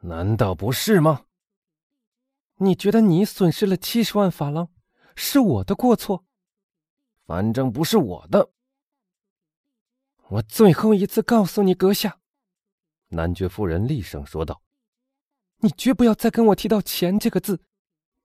[0.00, 1.26] 难道不是吗？
[2.56, 4.68] 你觉得你损失了七十万法郎，
[5.16, 6.24] 是我的过错？
[7.26, 8.50] 反正不是我的。
[10.28, 12.18] 我最后一次告诉你，阁下。
[13.08, 14.62] 男爵夫人厉声说道
[15.58, 17.62] ：“你绝不要再跟我提到钱这个字。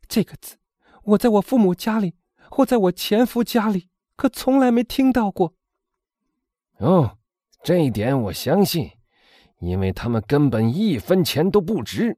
[0.08, 0.58] 这个字，
[1.04, 2.16] 我在我父母家里
[2.52, 5.56] 或在我前夫家里可从来没听到过。”
[6.78, 7.18] 哦，
[7.64, 8.92] 这一点我相信，
[9.60, 12.18] 因为他们根本一分钱都不值。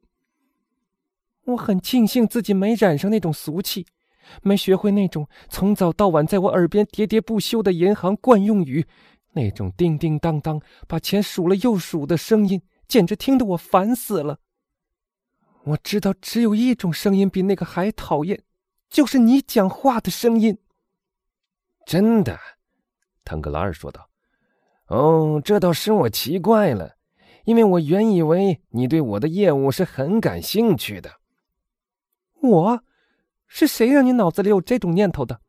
[1.46, 3.86] 我很庆幸自己没染上那种俗气，
[4.42, 8.86] 没学会那种从早到晚在我耳边喋喋不休的银行惯用语。
[9.32, 14.40] 那种叮叮当当把钱数了又数的声音，简直听得我烦死了。
[15.64, 18.42] 我知道只有一种声音比那个还讨厌，
[18.90, 20.58] 就是你讲话的声音。
[21.86, 22.38] 真的，
[23.24, 24.10] 腾格拉尔说道。
[24.88, 26.97] 哦，这倒使我奇怪了，
[27.48, 31.10] 因为我原以为你对我的业务是很感兴趣的。
[32.42, 32.84] 我，
[33.48, 35.40] 是谁让你脑子里有这种念头的？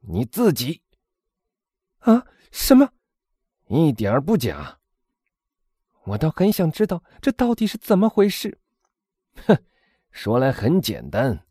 [0.00, 0.82] 你自己。
[2.00, 2.26] 啊？
[2.50, 2.90] 什么？
[3.68, 4.80] 一点儿不假，
[6.06, 8.58] 我倒很想知道这到底是怎么回事。
[9.46, 9.56] 哼，
[10.10, 11.44] 说来很简单，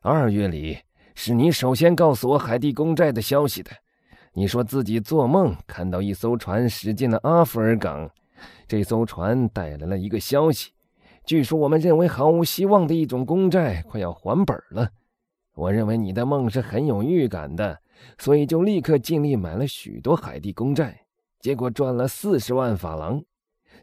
[0.00, 0.78] 二月里
[1.16, 3.72] 是你首先告诉我海地公债的消息的。
[4.32, 8.08] 你说自己做梦看到一艘船驶进了阿弗尔港，
[8.66, 10.72] 这艘船带来了一个消息，
[11.24, 14.90] 据说我们认为毫无希望的一种公债快要还本了。
[15.54, 17.78] 我认为你的梦是很有预感的，
[18.18, 20.98] 所以就立刻尽力买了许多海地公债。
[21.40, 23.22] 结果赚了四十万法郎，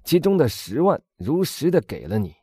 [0.03, 2.33] 其中的十万如实的给了你。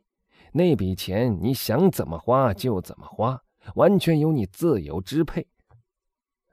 [0.52, 3.42] 那笔钱你想怎么花就怎么花，
[3.74, 5.46] 完全由你自由支配。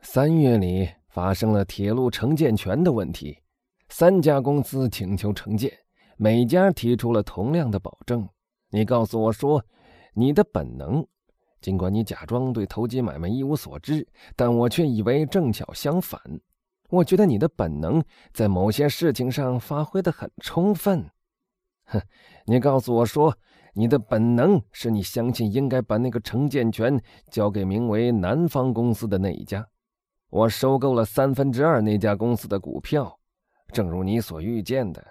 [0.02, 3.38] 三月里发生了铁路承建权的问题，
[3.95, 5.72] 三家公司请求承建，
[6.17, 8.27] 每家提出了同样的保证。
[8.72, 9.63] 你告诉我说，
[10.16, 11.05] 你的本能，
[11.61, 16.19] 尽管你假装对投机买卖一无所知，但我却以为正巧相反。
[16.90, 18.03] 我觉得你的本能
[18.34, 21.07] 在某些事情上发挥的很充分，
[21.85, 22.01] 哼！
[22.47, 23.38] 你告诉我说，
[23.75, 29.67] 你的本能是你相信应该把那个承建权交给名为南方公司的那一家。
[30.31, 33.19] 我收购了三分之二那家公司的股票，
[33.73, 35.03] 正如你所预见的，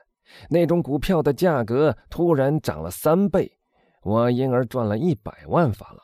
[0.49, 3.59] 那种股票的价格突然涨了三倍，
[4.03, 5.99] 我因而赚了一百万法郎。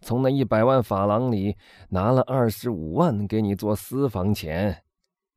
[0.00, 1.56] 从那一百万法郎里
[1.90, 4.82] 拿了二十五万给你做私房钱。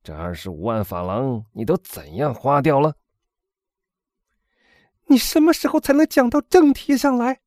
[0.03, 2.95] 这二十五万法郎，你都怎样花掉了？
[5.07, 7.41] 你什么时候才能讲到正题上来？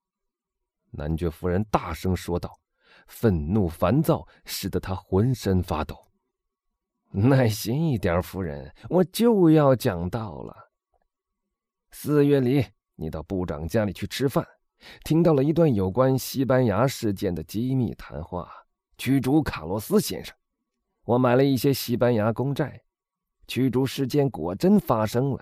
[0.90, 2.58] 男爵夫人大声说道，
[3.06, 6.09] 愤怒烦躁使得他浑身发抖。
[7.12, 10.54] 耐心一点，夫人，我就要讲到了。
[11.90, 14.46] 四月里，你到部长家里去吃饭，
[15.02, 18.48] 听到了一段有关西班牙事件的机密谈话，
[18.96, 20.32] 驱逐卡洛斯先生。
[21.04, 22.80] 我买了一些西班牙公债，
[23.48, 25.40] 驱逐事件果真发生了。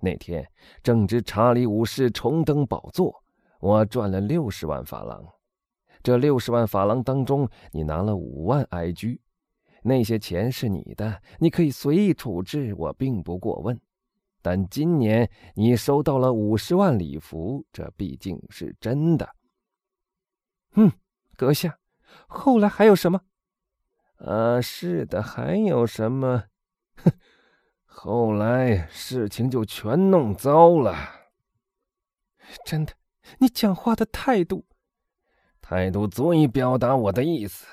[0.00, 0.46] 那天
[0.82, 3.24] 正值查理五世重登宝座，
[3.60, 5.26] 我赚了六十万法郎。
[6.02, 9.18] 这六十万法郎当中，你拿了五万埃居，
[9.82, 13.80] 那些钱是你的，你可以随意处置，我并不过问。
[14.42, 19.36] 但今年你收到了五十万礼服，这毕竟是真的。
[20.74, 20.90] 嗯，
[21.36, 21.78] 阁下，
[22.26, 23.20] 后来还有什么？
[24.16, 26.44] 啊，是的，还有什么？
[26.96, 27.12] 哼，
[27.84, 30.96] 后来事情就全弄糟了。
[32.64, 32.92] 真的，
[33.38, 34.64] 你讲话的态度，
[35.60, 37.66] 态度足以表达我的意思。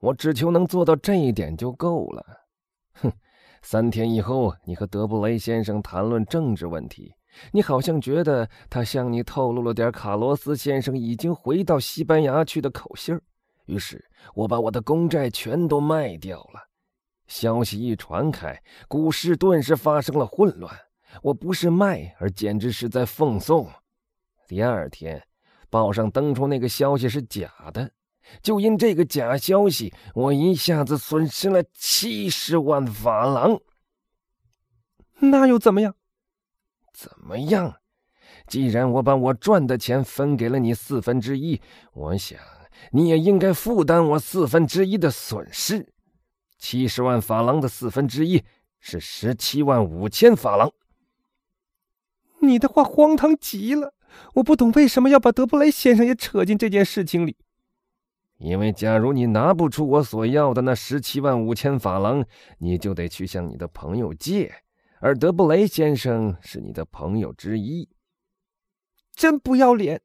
[0.00, 2.24] 我只求能做到这一点就够了。
[2.94, 3.12] 哼，
[3.62, 7.14] 三天以后，你和德布雷先生谈论政治问题，
[7.52, 13.22] 你好像觉得他向你透露了点卡罗斯先生已经回到西班牙去的口信儿。
[13.66, 16.60] 于是我把我的公债全都卖掉了。
[17.26, 20.74] 消息一传开，股市顿时发生了混乱。
[21.22, 23.68] 我不是卖，而简直是在奉送。
[24.48, 25.22] 第二天，
[25.68, 27.90] 报上登出那个消息是假的。
[28.42, 33.60] 就因这个假消息，我一下子损失了七十万法郎。
[35.20, 35.94] 那又怎么样？
[36.92, 37.76] 怎么样？
[38.46, 41.60] 既然我把我赚的钱分给了你四分之一，
[41.92, 42.38] 我想。
[42.92, 45.92] 你也应该负担我四分之一的损失，
[46.58, 48.42] 七十万法郎的四分之一
[48.80, 50.72] 是十七万五千法郎。
[52.40, 53.92] 你的话荒唐极了，
[54.32, 57.36] 我不懂为什么要把德布雷先生也扯进这件事情里。
[58.40, 62.24] 因为假如你拿不出我所要的那十七万五千法郎，
[62.56, 64.50] 你就得去向你的朋友借，
[64.98, 67.86] 而德布雷先生是你的朋友之一。
[69.12, 70.00] 真不要脸！”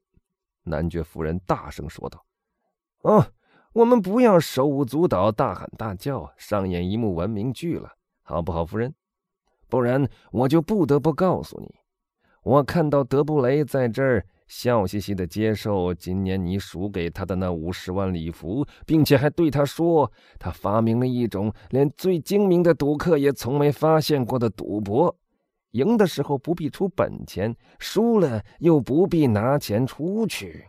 [0.64, 2.26] 男爵夫人大声说道。
[3.00, 3.26] “哦，
[3.72, 7.90] 我们不要手舞足蹈、大喊大叫，上演一幕文明剧了，
[8.22, 8.94] 好不好，夫人？
[9.70, 11.74] 不然我就不得不告诉你，
[12.42, 25.16] 我看到德布雷在这儿。”笑嘻嘻的接受今年你输给他的那五十万礼服，并且还对他说：“他发明了一种连最精明的赌客也从没发现过的赌博，
[25.72, 30.68] 赢的时候不必出本钱，输了又不必拿钱出去。”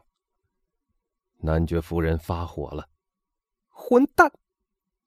[1.42, 2.90] 男爵夫人发火了
[3.70, 4.32] ：“混蛋！”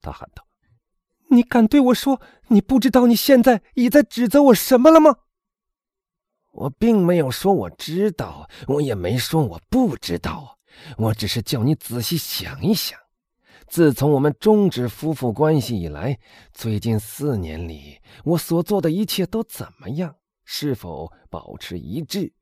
[0.00, 0.46] 他喊道
[1.30, 5.16] ：“你敢对我说你不知道你现在已在指责我什么了吗？”
[6.52, 10.58] 我并没有说我知道，我也没说我不知道，
[10.96, 12.98] 我只是叫你仔细想一想，
[13.68, 16.18] 自从我们终止夫妇关系以来，
[16.52, 20.16] 最近四年里，我所做的一切都怎么样？
[20.44, 22.32] 是否保持一致？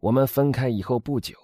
[0.00, 1.34] 我们分开以后不久，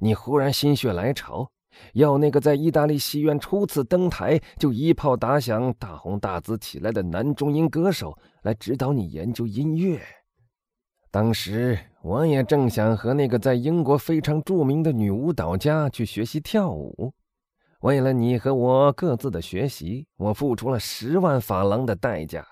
[0.00, 1.50] 你忽然心血来潮，
[1.92, 10.00] 要那个在意大利戏院初次登台就一炮打响、大红大紫起来的男中音歌手来指导你研究音乐。
[11.10, 17.12] 当时我也正想和那个在英国非常著名的女舞蹈家去学习跳舞。
[17.80, 22.46] 为了你和我各自的学习，我付出了十万法郎的代价。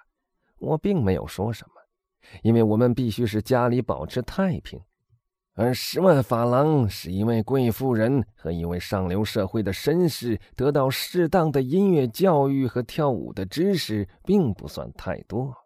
[0.59, 1.75] 我并没有说什么，
[2.43, 4.81] 因为我们必须使家里保持太平。
[5.55, 15.66] 而十万法郎是一位贵妇人和一位上流社会的绅士得到适当的音乐教育和跳舞的知识，并不算太多。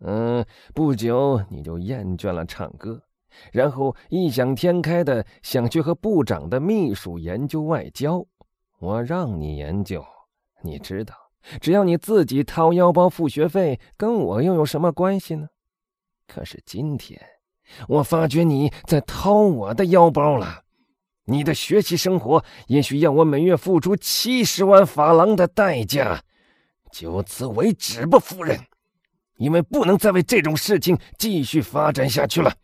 [0.00, 0.44] 嗯，
[0.74, 3.02] 不久你就厌倦了唱歌，
[3.52, 8.26] 然后异想天开的想去和部长的秘书研究外交。
[8.78, 10.04] 我让你研究，
[10.62, 11.14] 你知道，
[11.60, 15.48] 只要你自己掏腰包付学费，跟我又有什么关系呢？
[16.26, 17.18] 可是今天，
[17.88, 20.64] 我发觉你在掏我的腰包了。
[21.24, 26.22] 你的学习生活也许要我每月付出七十万法郎的代价。
[26.92, 28.60] 就此为止吧，夫人。
[29.36, 32.54] 因为不能再为这种事情继续发展下去了，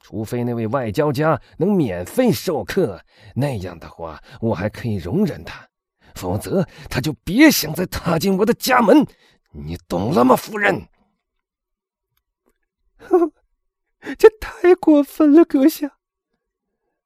[0.00, 5.66] 除非那位外交家能免费授课，那样的话我还可以容忍他；
[6.14, 9.06] 否则，他就别想再踏进我的家门。
[9.52, 10.88] 你懂了吗，夫人？
[14.18, 15.98] 这太过分了，阁下！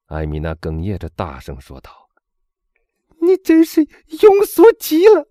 [0.06, 2.08] 艾米娜哽咽着大声说道
[3.22, 5.28] ：“你真是庸俗极了。”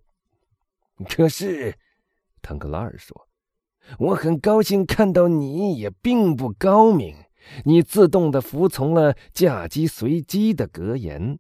[1.07, 1.77] 可是，
[2.41, 3.27] 腾克拉尔说。
[4.00, 7.16] 我很高兴看到你也并不高明，
[7.66, 11.39] 你自动的服从了嫁鸡随鸡的格言。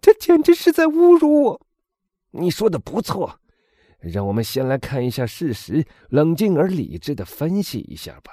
[0.00, 1.60] 这简直是在侮辱我！
[2.30, 3.40] 你说的不错，
[3.98, 8.32] 让我们先来看一下事实，冷静而理智的分析一下吧。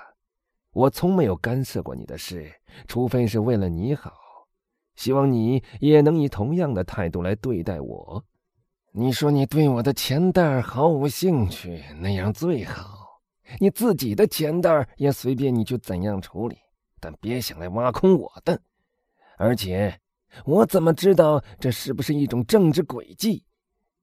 [0.72, 2.50] 我从没有干涉过你的事，
[2.88, 4.14] 除非是为了你好。
[4.96, 8.24] 希望你也能以同样的态度来对待我。
[8.94, 13.22] 你说你对我的钱袋毫无兴趣，那样最好。
[13.60, 16.58] 你自己的钱袋也随便你去怎样处理，
[17.00, 18.62] 但别想来挖空我的。
[19.38, 19.98] 而且，
[20.44, 23.46] 我怎么知道这是不是一种政治诡计？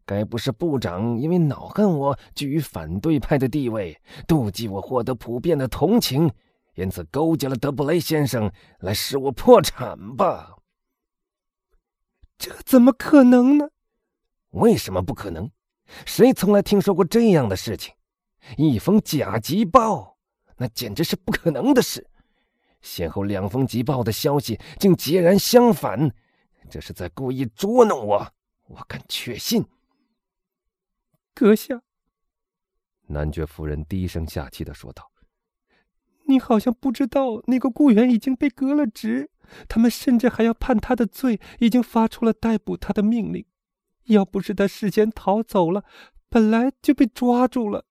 [0.07, 3.95] 该不是部长因为恼恨我居于反对派的地位，
[4.27, 6.33] 妒忌我获得普遍的同情，
[6.77, 10.57] 因此勾结了德布雷先生来使我破产吧？
[12.39, 13.69] 这怎么可能呢？
[14.51, 15.51] 为什么不可能？
[16.05, 17.95] 谁从来听说过这样的事情？
[18.57, 20.17] 一封假急报，
[20.57, 22.07] 那简直是不可能的事。
[22.81, 26.15] 先后两封急报的消息竟截然相反，
[26.71, 28.33] 这是在故意捉弄我。
[28.69, 29.65] 我敢确信。
[31.35, 31.83] 阁下，
[33.07, 35.11] 男爵夫人低声下气的说道
[36.29, 39.31] ：“你好像不知道，那个雇员已经被革了职，
[39.69, 43.45] 他们甚至还要判他的罪，已经发出了逮捕他的命令。”
[44.09, 45.85] 要不是他事先逃走了，
[46.29, 47.85] 本来就被抓住了，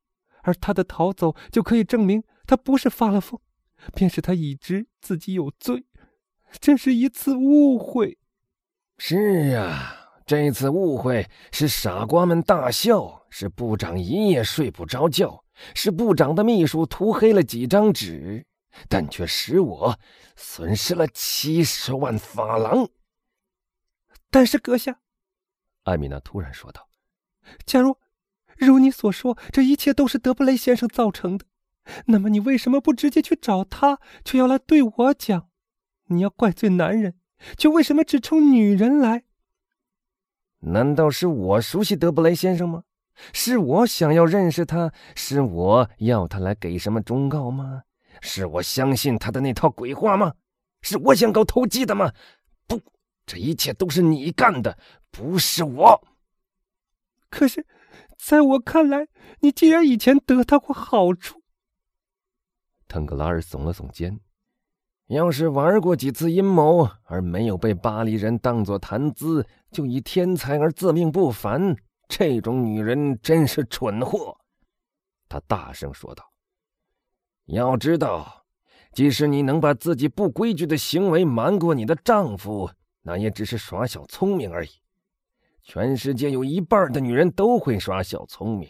[0.44, 3.40] 而他的逃走就可以证明他不是发了疯，
[3.94, 5.86] 便是他已知自己有罪。
[6.60, 8.18] 这是一次误会。
[8.98, 15.44] 是啊，这次误会是傻瓜们大笑，是部长一夜睡不着觉，
[15.76, 18.46] 是部长的秘书涂黑了几张纸，
[18.88, 20.00] 但却使我
[20.36, 22.88] 损失了七十万法郎。
[24.32, 25.00] 但是阁下。
[25.88, 26.90] 艾米娜突然说道
[27.66, 27.98] ：“假如，
[28.58, 31.46] 如你所说，这一切都是德布雷先生造成的，
[32.08, 35.50] 那么你为什么不直接去找他，却要来对我讲？
[36.08, 37.16] 你要怪罪男人，
[37.58, 39.24] 却为什么只冲女人来？
[40.60, 42.84] 难道是我熟悉德布雷先生吗？
[43.32, 47.84] 是我想要认识他，是我要他来给什么忠告吗？
[48.22, 50.34] 是我相信他的那套鬼话吗？
[50.82, 52.12] 是我想搞投机的吗？
[52.68, 52.82] 不，
[53.26, 54.78] 这一切都是你干的，
[55.12, 56.08] 不是我。
[57.30, 57.66] 可是，
[58.18, 59.08] 在我看来，
[59.40, 61.42] 你既然以前得到过好处，
[62.88, 64.20] 腾格拉尔耸了耸肩。
[65.08, 71.76] 要是玩过几次阴谋而没有被巴黎人当作谈资，就以天才而自命不凡，
[72.10, 74.38] 这种女人真是蠢货。
[75.30, 76.30] 他大声说道
[77.48, 78.46] ：“要知道，
[78.92, 82.70] 即使你能把自己不规矩的行为瞒过你的丈夫，
[83.02, 84.70] 那也只是耍小聪明而已。
[85.68, 88.70] 全世界有一半的女人都会耍小聪明，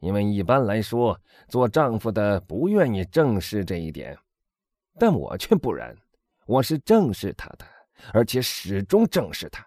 [0.00, 4.16] 因为一般来说，做丈夫的不愿意正视这一点。”
[4.98, 5.94] 但我却不然，
[6.46, 7.66] 我是正视他的，
[8.14, 9.66] 而且始终正视他。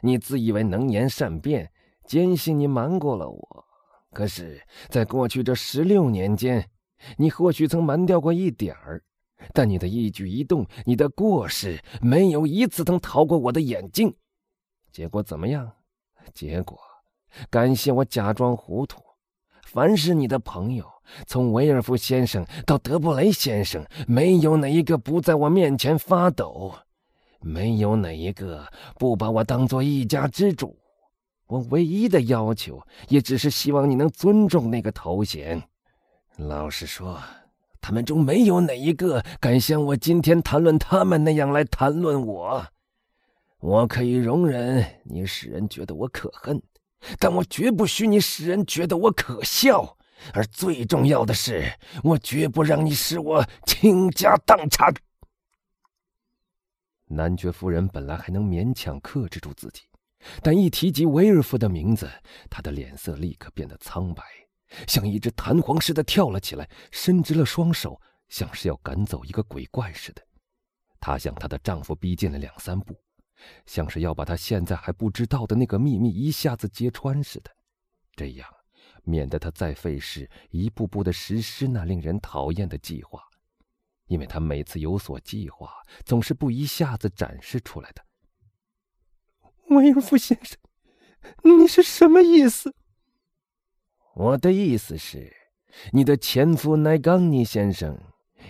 [0.00, 1.68] 你自以为能言善辩，
[2.04, 3.64] 坚信你瞒过了我，
[4.12, 6.70] 可是，在过去这十六年间，
[7.16, 9.02] 你或许曾瞒掉过一点儿，
[9.52, 14.14] 但你的一举一动，你的过失，没有一次能逃过我的眼睛。
[14.92, 15.72] 结果怎么样？
[16.32, 16.78] 结果，
[17.48, 19.00] 感谢我假装糊涂。
[19.64, 20.84] 凡是你的朋友，
[21.26, 26.74] 从维尔夫先生到德布雷先生，没有哪一个不在我面前发抖，
[27.40, 28.66] 没有哪一个
[28.98, 30.76] 不把我当做一家之主。
[31.46, 35.62] 我唯一的要求，也只是希望你能尊重那个头衔。
[36.36, 37.20] 老实说，
[37.80, 42.66] 他们中没有哪一个敢像我今天谈论他们那样来谈论我。
[43.60, 46.60] 我可以容忍你使人觉得我可恨。
[47.18, 49.96] 但我绝不许你使人觉得我可笑，
[50.34, 51.72] 而最重要的是，
[52.04, 54.92] 我绝不让你使我倾家荡产。
[57.06, 59.82] 男爵夫人本来还能勉强克制住自己，
[60.42, 62.08] 但一提及威尔夫的名字，
[62.50, 64.22] 她的脸色立刻变得苍白，
[64.86, 67.98] 像一只弹簧似的跳了起来，伸直了双手，
[68.28, 70.22] 像是要赶走一个鬼怪似的。
[71.00, 72.94] 她向她的丈夫逼近了两三步。
[73.66, 77.50] 像是要把他现在还不知道的那个秘密一下子揭穿似的，
[78.16, 78.48] 这样
[79.02, 83.22] 免得他再费事一步步的实施那令人讨厌的计划，
[84.06, 85.72] 因为他每次有所计划，
[86.04, 88.04] 总是不一下子展示出来的。
[89.68, 90.58] 威尔夫先生，
[91.42, 92.74] 你是什么意思？
[94.14, 95.32] 我的意思是，
[95.92, 97.98] 你的前夫奈冈尼先生。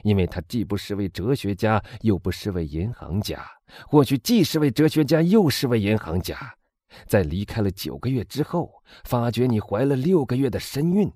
[0.03, 3.45] 因为他既不是位哲学家，又不是位银行家，
[3.87, 6.37] 或许既是位哲学家，又是位银行家。
[7.07, 11.11] 在离开了九个月之后，发觉你怀了六个月的身孕。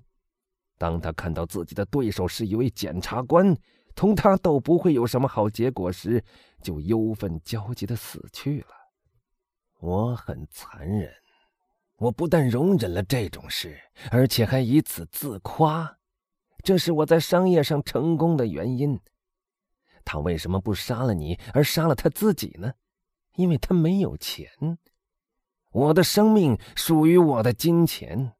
[0.77, 3.55] 当他看到自己的对手是一位检察官，
[3.93, 6.23] 同他都不会有什么好结果时，
[6.61, 8.67] 就忧愤焦急的死去了。
[9.79, 11.13] 我很残忍，
[11.97, 13.79] 我不但容忍了这种事，
[14.11, 15.94] 而且还以此自夸。
[16.65, 18.99] 这是我在商业上成功的原因。
[20.03, 22.73] 他为什么不杀了你，而杀了他自己呢？
[23.35, 24.49] 因为他没有钱。
[25.71, 28.33] 我的生命属于我的金钱。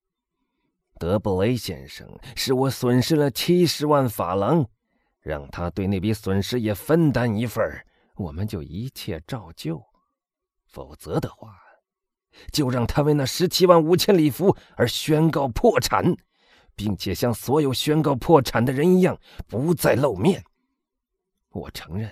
[0.97, 4.65] 德布雷先生使我损失了七十万法郎，
[5.19, 7.63] 让他对那笔损失也分担一份
[8.15, 9.79] 我们就一切照旧。
[10.65, 11.55] 否则的话，
[12.51, 16.15] 就让他为那十七万五千里弗而宣告破产。
[16.75, 19.17] 并且像所有宣告破产的人一样，
[19.47, 20.43] 不再露面。
[21.49, 22.11] 我承认，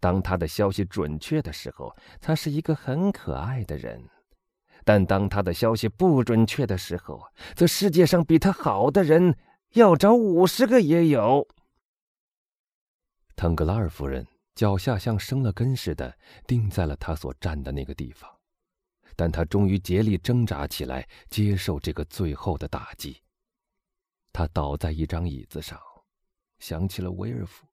[0.00, 4.00] 当他的消息准确的时候，他是一个很可爱的人；
[4.84, 7.22] 但当他的消息不准确的时候，
[7.54, 9.36] 则世界上比他好的人
[9.74, 11.46] 要找五十个也有。
[13.36, 18.30] 腾格拉尔夫人脚下像生了根似的钉在了他所站的那个地方，
[19.16, 23.20] 但他终于竭力挣扎起来，接受这个最后的打击。
[24.34, 25.80] 他倒在一张椅子上，
[26.58, 27.64] 想起了威尔夫，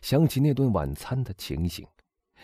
[0.00, 1.86] 想起那顿晚餐的情形，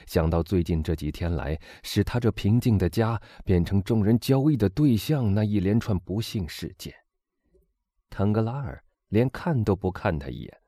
[0.06, 6.94] 想到最近这几天来使他这平静的家变成众人交易的对象那一连串不幸事件。
[8.10, 10.60] 腾格拉尔连看都不看他一眼，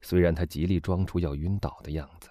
[0.00, 2.28] 虽然他极力装出要晕倒的样子。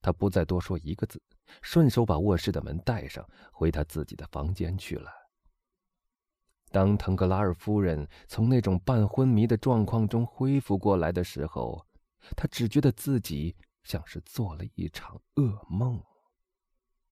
[0.00, 1.20] 他不再多说一个字，
[1.60, 5.25] 顺手把卧室的门带上，回他自己的房间去了。
[6.70, 11.86] 当腾格拉尔夫人从那种半昏迷的状况中恢复过来的时候，
[12.36, 13.54] 她只觉得自己
[13.84, 16.02] 像是做了一场噩梦。